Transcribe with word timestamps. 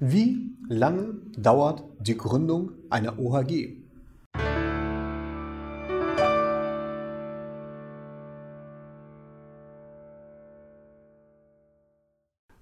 Wie 0.00 0.56
lange 0.68 1.16
dauert 1.36 1.82
die 1.98 2.16
Gründung 2.16 2.70
einer 2.88 3.18
OHG? 3.18 3.78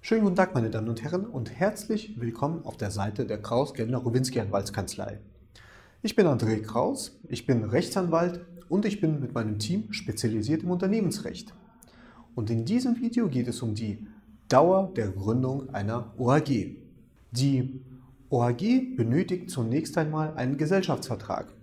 Schönen 0.01 0.23
guten 0.23 0.35
Tag, 0.35 0.55
meine 0.55 0.71
Damen 0.71 0.89
und 0.89 1.03
Herren, 1.03 1.27
und 1.27 1.51
herzlich 1.51 2.19
willkommen 2.19 2.65
auf 2.65 2.75
der 2.75 2.89
Seite 2.89 3.27
der 3.27 3.39
Kraus 3.39 3.75
Gellner 3.75 3.99
Rowinski 3.99 4.39
Anwaltskanzlei. 4.39 5.19
Ich 6.01 6.15
bin 6.15 6.25
André 6.25 6.63
Kraus, 6.63 7.19
ich 7.27 7.45
bin 7.45 7.65
Rechtsanwalt 7.65 8.43
und 8.67 8.83
ich 8.83 8.99
bin 8.99 9.19
mit 9.19 9.35
meinem 9.35 9.59
Team 9.59 9.93
spezialisiert 9.93 10.63
im 10.63 10.71
Unternehmensrecht. 10.71 11.53
Und 12.33 12.49
in 12.49 12.65
diesem 12.65 12.99
Video 12.99 13.27
geht 13.27 13.47
es 13.47 13.61
um 13.61 13.75
die 13.75 14.07
Dauer 14.47 14.91
der 14.95 15.09
Gründung 15.09 15.69
einer 15.69 16.15
OHG. 16.17 16.86
Die 17.37 17.81
OHG 18.31 18.95
benötigt 18.95 19.51
zunächst 19.51 19.95
einmal 19.99 20.33
einen 20.37 20.57
Gesellschaftsvertrag. 20.57 21.53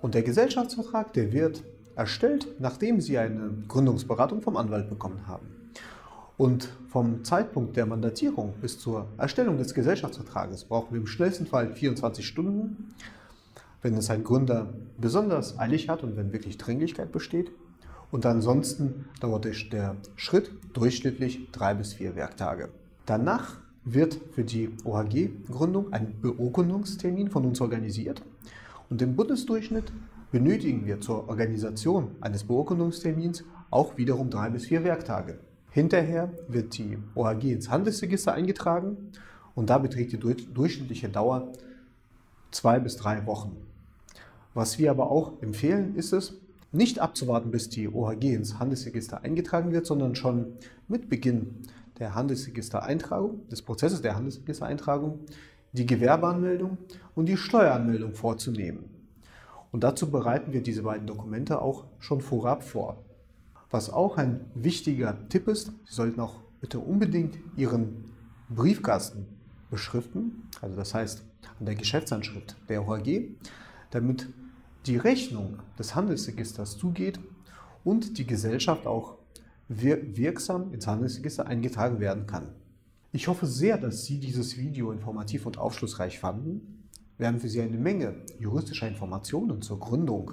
Und 0.00 0.14
der 0.14 0.22
Gesellschaftsvertrag, 0.22 1.12
der 1.12 1.30
wird 1.34 1.62
erstellt, 1.94 2.48
nachdem 2.58 3.02
Sie 3.02 3.18
eine 3.18 3.50
Gründungsberatung 3.68 4.40
vom 4.40 4.56
Anwalt 4.56 4.88
bekommen 4.88 5.26
haben. 5.26 5.46
Und 6.38 6.70
vom 6.88 7.22
Zeitpunkt 7.22 7.76
der 7.76 7.84
Mandatierung 7.84 8.54
bis 8.62 8.78
zur 8.78 9.08
Erstellung 9.18 9.58
des 9.58 9.74
Gesellschaftsvertrages 9.74 10.64
brauchen 10.64 10.94
wir 10.94 11.00
im 11.00 11.06
schnellsten 11.06 11.46
Fall 11.46 11.74
24 11.74 12.26
Stunden. 12.26 12.94
Wenn 13.82 13.94
es 13.94 14.08
ein 14.08 14.24
Gründer 14.24 14.72
besonders 14.96 15.58
eilig 15.58 15.90
hat 15.90 16.02
und 16.02 16.16
wenn 16.16 16.32
wirklich 16.32 16.56
Dringlichkeit 16.56 17.12
besteht. 17.12 17.52
Und 18.10 18.24
ansonsten 18.24 19.04
dauert 19.20 19.44
der 19.44 19.96
Schritt 20.16 20.50
durchschnittlich 20.72 21.50
drei 21.52 21.74
bis 21.74 21.92
vier 21.92 22.16
Werktage. 22.16 22.70
Danach 23.04 23.60
wird 23.84 24.18
für 24.32 24.44
die 24.44 24.70
OHG-Gründung 24.84 25.92
ein 25.92 26.14
Beurkundungstermin 26.20 27.30
von 27.30 27.44
uns 27.44 27.60
organisiert. 27.60 28.22
Und 28.90 29.02
im 29.02 29.16
Bundesdurchschnitt 29.16 29.92
benötigen 30.30 30.86
wir 30.86 31.00
zur 31.00 31.28
Organisation 31.28 32.12
eines 32.20 32.44
Beurkundungstermins 32.44 33.44
auch 33.70 33.96
wiederum 33.96 34.30
drei 34.30 34.50
bis 34.50 34.66
vier 34.66 34.84
Werktage. 34.84 35.38
Hinterher 35.70 36.30
wird 36.48 36.76
die 36.76 36.98
OHG 37.14 37.52
ins 37.52 37.70
Handelsregister 37.70 38.32
eingetragen 38.32 39.12
und 39.54 39.70
da 39.70 39.78
beträgt 39.78 40.12
die 40.12 40.18
durchschnittliche 40.18 41.08
Dauer 41.08 41.52
zwei 42.50 42.78
bis 42.78 42.96
drei 42.96 43.26
Wochen. 43.26 43.56
Was 44.54 44.78
wir 44.78 44.90
aber 44.90 45.10
auch 45.10 45.40
empfehlen, 45.42 45.96
ist 45.96 46.12
es, 46.12 46.34
nicht 46.72 47.00
abzuwarten, 47.00 47.50
bis 47.50 47.68
die 47.68 47.88
OHG 47.88 48.34
ins 48.34 48.58
Handelsregister 48.58 49.22
eingetragen 49.22 49.72
wird, 49.72 49.86
sondern 49.86 50.14
schon 50.14 50.54
mit 50.88 51.08
Beginn 51.08 51.56
der 52.02 52.16
Handelsregistereintragung, 52.16 53.48
des 53.48 53.62
Prozesses 53.62 54.02
der 54.02 54.16
Handelsregistereintragung, 54.16 55.20
die 55.70 55.86
Gewerbeanmeldung 55.86 56.76
und 57.14 57.26
die 57.26 57.36
Steueranmeldung 57.36 58.14
vorzunehmen. 58.14 58.90
Und 59.70 59.84
dazu 59.84 60.10
bereiten 60.10 60.52
wir 60.52 60.64
diese 60.64 60.82
beiden 60.82 61.06
Dokumente 61.06 61.62
auch 61.62 61.84
schon 62.00 62.20
vorab 62.20 62.64
vor. 62.64 63.04
Was 63.70 63.88
auch 63.88 64.18
ein 64.18 64.40
wichtiger 64.56 65.16
Tipp 65.28 65.46
ist, 65.46 65.68
Sie 65.86 65.94
sollten 65.94 66.18
auch 66.18 66.40
bitte 66.60 66.80
unbedingt 66.80 67.38
Ihren 67.56 68.10
Briefkasten 68.50 69.28
beschriften, 69.70 70.48
also 70.60 70.74
das 70.74 70.94
heißt 70.94 71.22
an 71.60 71.66
der 71.66 71.76
Geschäftsanschrift 71.76 72.56
der 72.68 72.86
OHG, 72.86 73.28
damit 73.90 74.28
die 74.86 74.96
Rechnung 74.96 75.60
des 75.78 75.94
Handelsregisters 75.94 76.76
zugeht 76.76 77.20
und 77.84 78.18
die 78.18 78.26
Gesellschaft 78.26 78.88
auch 78.88 79.18
wirksam 79.68 80.72
ins 80.72 80.86
Handelsregister 80.86 81.46
eingetragen 81.46 82.00
werden 82.00 82.26
kann. 82.26 82.48
Ich 83.12 83.28
hoffe 83.28 83.46
sehr, 83.46 83.76
dass 83.78 84.04
Sie 84.04 84.18
dieses 84.18 84.56
Video 84.56 84.90
informativ 84.90 85.46
und 85.46 85.58
aufschlussreich 85.58 86.18
fanden. 86.18 86.84
Wir 87.18 87.26
haben 87.26 87.40
für 87.40 87.48
Sie 87.48 87.60
eine 87.60 87.76
Menge 87.76 88.14
juristischer 88.38 88.88
Informationen 88.88 89.60
zur 89.60 89.78
Gründung 89.78 90.32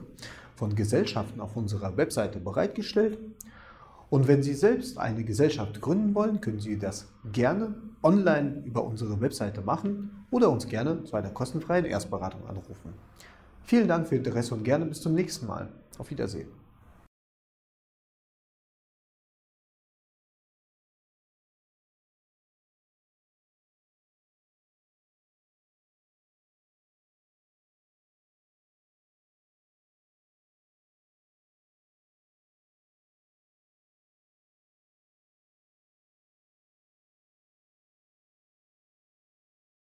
von 0.56 0.76
Gesellschaften 0.76 1.42
auf 1.42 1.56
unserer 1.56 1.98
Webseite 1.98 2.40
bereitgestellt. 2.40 3.20
Und 4.10 4.28
wenn 4.28 4.42
Sie 4.42 4.54
selbst 4.54 4.98
eine 4.98 5.24
Gesellschaft 5.24 5.82
gründen 5.82 6.16
wollen, 6.16 6.42
können 6.42 6.60
Sie 6.60 6.80
das 6.80 7.08
gerne 7.32 7.76
online 8.02 8.64
über 8.66 8.84
unsere 8.84 9.20
Webseite 9.22 9.62
machen 9.62 10.26
oder 10.32 10.50
uns 10.50 10.68
gerne 10.68 11.04
zu 11.04 11.16
einer 11.16 11.30
kostenfreien 11.30 11.86
Erstberatung 11.86 12.48
anrufen. 12.48 12.94
Vielen 13.64 13.88
Dank 13.88 14.08
für 14.08 14.16
Ihr 14.16 14.20
Interesse 14.20 14.56
und 14.56 14.64
gerne 14.64 14.86
bis 14.86 15.02
zum 15.02 15.14
nächsten 15.14 15.46
Mal. 15.46 15.70
Auf 15.98 16.10
Wiedersehen. 16.10 16.59